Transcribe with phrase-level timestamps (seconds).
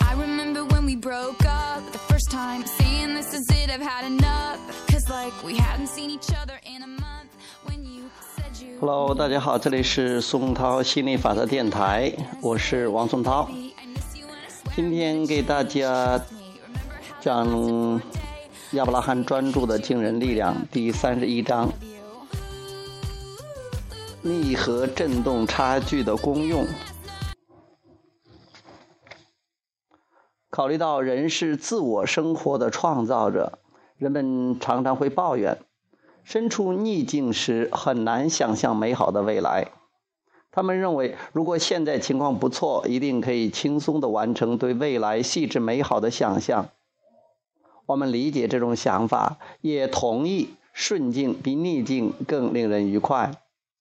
[0.00, 4.04] I remember when we broke up the first time, saying this is it, I've had
[4.06, 4.58] enough.
[4.88, 7.30] Cause like we hadn't seen each other in a month
[7.64, 8.78] when you said you.
[8.80, 13.48] Hello，大家好，这里是宋涛心理法则电台，我是王宋涛。
[14.74, 16.20] 今天给大家
[17.20, 18.00] 讲
[18.72, 21.72] 亚伯拉罕专注的惊人力量第三十一章
[24.22, 26.66] 逆和振动差距的功用。
[30.50, 33.60] 考虑到人是自我生活的创造者，
[33.96, 35.58] 人们常常会抱怨，
[36.24, 39.68] 身处逆境时很难想象美好的未来。
[40.50, 46.70] 他们认为，如果现在情况不错，一定可以轻松地完成对未来细致美好的想象。
[47.86, 53.30] 我们理解这种想法，也同意顺境比逆境更令人愉快。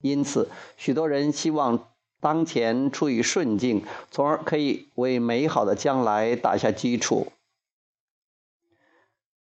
[0.00, 1.88] 因此，许多人希望
[2.20, 7.28] 当前处于顺境，从而可以为美好的将来打下基础。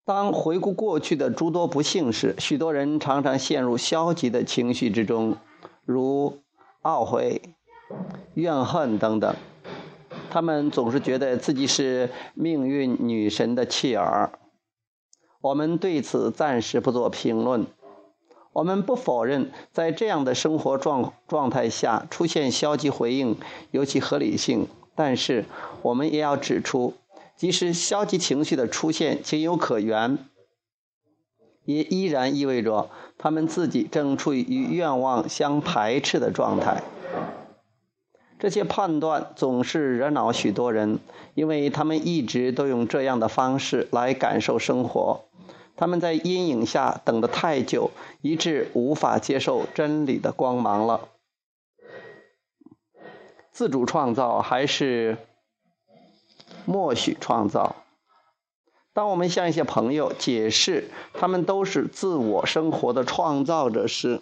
[0.05, 5.37] 当回顾过去的诸多不幸时，许多人常常陷入消极的情绪之中，
[5.85, 6.39] 如
[6.81, 7.41] 懊悔、
[8.33, 9.35] 怨恨等等。
[10.31, 14.31] 他们总是觉得自己是命运女神的弃儿。
[15.41, 17.65] 我们对此暂时不做评论。
[18.59, 23.37] 我们不否认，在这样的生活状状态下出现消极回应
[23.71, 25.45] 有其合理性，但是
[25.81, 26.93] 我们也要指出，
[27.37, 30.17] 即使消极情绪的出现情有可原，
[31.63, 36.83] 也依然意味着他们自己正处于与愿望相排斥的状态。
[38.39, 40.99] 这些判断总是惹恼许多人，
[41.33, 45.28] 因为他们一直都用这样的方式来感受生活。
[45.79, 47.91] 他们在阴影下等得太久，
[48.21, 51.07] 以致无法接受真理的光芒了。
[53.53, 55.17] 自主创造还是
[56.65, 57.77] 默许创造？
[58.91, 64.21] 当我们向一些朋友解释他们都是自我生活的创造者时，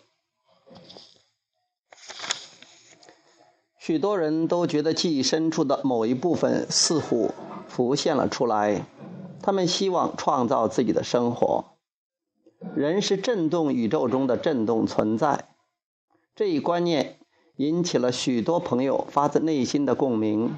[3.80, 7.34] 许多人都觉得记忆深处的某一部分似乎
[7.68, 8.86] 浮现了出来。
[9.42, 11.66] 他们希望创造自己的生活。
[12.76, 15.46] 人是振动宇宙中的振动存在，
[16.36, 17.20] 这一观念
[17.56, 20.58] 引起了许多朋友发自内心的共鸣。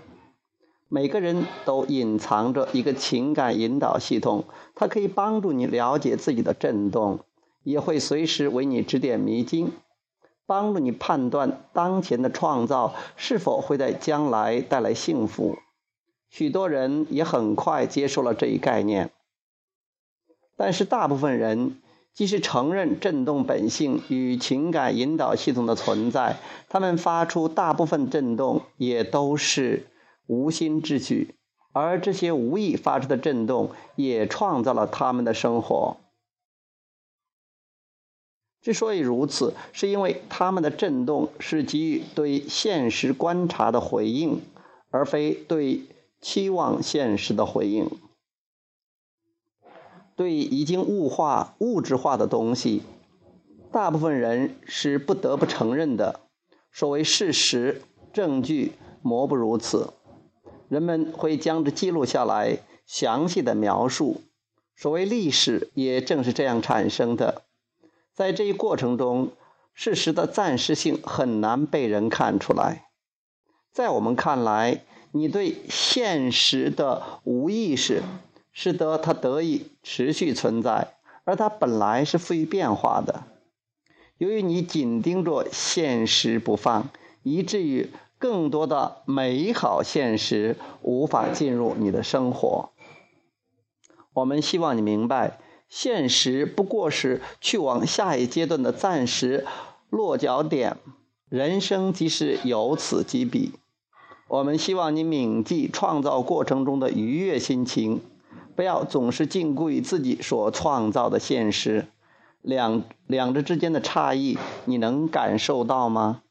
[0.87, 7.19] 每个人都隐藏着一个情感引导系统，它可以帮助你了解自己的振动，
[7.63, 9.71] 也会随时为你指点迷津，
[10.47, 15.57] 帮助你判断当前的创造是否会在将来带来幸福。
[16.29, 19.09] 许多人也很快接受了这一概念，
[20.55, 21.81] 但是大部分人
[22.13, 26.37] 即使承认振动本性与情感引导系统的存在，
[26.69, 29.87] 他们发出大部分振动也都是
[30.27, 31.33] 无心之举，
[31.73, 35.97] 而这些无意发出的振动也创造了他们的生活。
[38.61, 44.41] 之所以如此，是因为他们的振动是给予对现实观察的回应，
[44.91, 45.81] 而非对。
[46.21, 47.89] 期望现实的回应，
[50.15, 52.83] 对已经物化、物质化的东西，
[53.71, 56.19] 大部分人是不得不承认的。
[56.71, 57.81] 所谓事实、
[58.11, 59.93] 证据，莫不如此。
[60.67, 64.21] 人们会将之记录下来，详细的描述。
[64.75, 67.43] 所谓历史，也正是这样产生的。
[68.13, 69.31] 在这一过程中，
[69.73, 72.89] 事实的暂时性很难被人看出来。
[73.71, 78.03] 在我们看来，你对现实的无意识，
[78.51, 83.23] 使得它得以持续存在，而它本来是富于变化的。
[84.17, 86.89] 由于你紧盯着现实不放，
[87.23, 92.69] 以至于更多的美好现实无法进入你的生活。
[94.13, 99.47] 我们希望你明白，现实不过是去往下一阶段的暂时
[99.89, 100.77] 落脚点，
[101.29, 103.53] 人生即是由此及彼。
[104.29, 107.99] 我们希望你铭记创造过程中的愉悦心情，
[108.55, 111.87] 不要总是禁锢于自己所创造的现实。
[112.43, 116.21] 两两者之间的差异，你能感受到吗？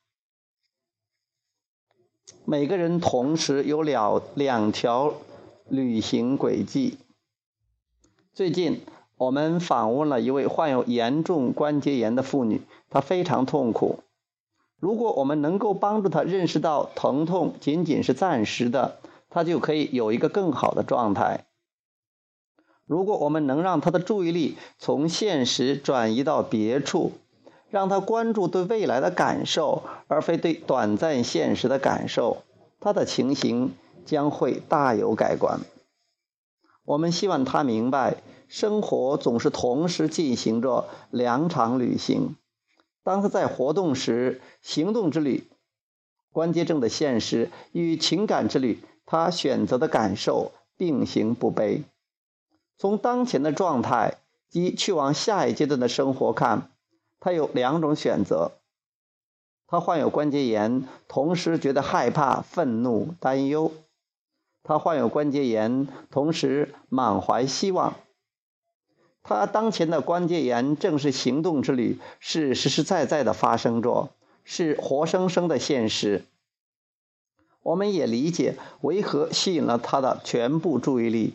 [2.45, 5.15] 每个人同时有两两条
[5.69, 6.99] 旅行轨迹。
[8.33, 8.83] 最近，
[9.17, 13.99] 我们访问了一位患有严重关节炎的妇女，她非常痛苦。
[14.81, 18.99] 如果我们能够帮助他认识到疼痛仅仅是暂时的，
[19.29, 21.47] 他就可以有一个更好的状态。
[22.87, 27.13] 如果我们能让他的注意力从现实转移到别处，
[27.69, 32.39] 让他关注对未来的感受，而非对短暂现实的感受，
[32.81, 33.75] 他的情形
[34.07, 35.61] 将会大有改观。
[36.85, 42.37] 我们希望他明白，生活总是同时进行着两场旅行。
[43.09, 45.49] 当他在活动时，行动之旅，
[46.31, 51.85] 关节症的现实与情感之旅，他选择的感受并行不悖。
[52.77, 54.19] 从当前的状态
[54.51, 56.71] 及去往下一阶段的生活看。
[57.19, 58.53] 他有两种选择：
[59.67, 63.73] 他患有关节炎，同时觉得害怕、愤怒、担忧；
[64.63, 67.95] 他患有关节炎，同时满怀希望。
[69.29, 74.09] 他当前的关节炎正是行动之旅，是实实在在的发生着，
[74.43, 76.25] 是活生生的现实。
[77.63, 81.35] 我们也理解为何吸引了他的全部注意力。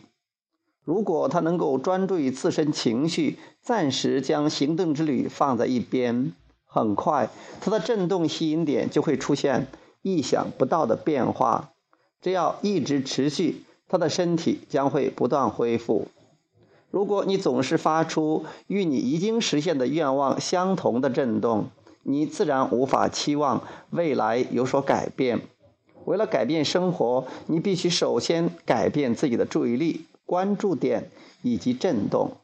[0.82, 6.32] 如果他能够专注于自身情绪，暂时将行动之旅放在一边，
[6.66, 7.30] 很快
[7.60, 9.68] 他的振动吸引点就会出现
[10.02, 11.70] 意想不到的变化。
[12.20, 16.08] 只要一直持续，他的身体将会不断恢复。
[16.94, 21.66] 如果你总是发出与你已经实现的愿望相同的振动，
[22.04, 25.40] 你自然无法期望未来有所改变。
[26.04, 30.06] 为了改变生活，你必须首先改变自己的注意力。
[30.24, 31.10] 关注点
[31.42, 32.36] 以及震动。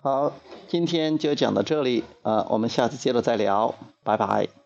[0.00, 0.32] 好，
[0.66, 4.65] 今天就讲到这里，呃，我们下次接着再聊，拜拜。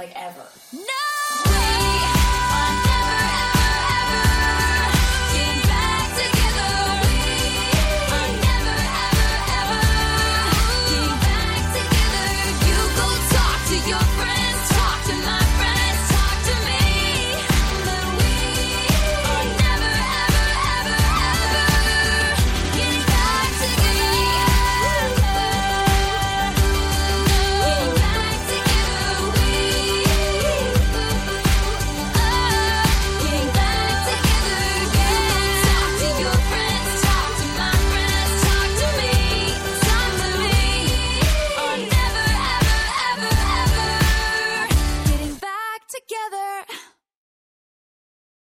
[0.00, 0.46] like ever.
[0.72, 1.19] No!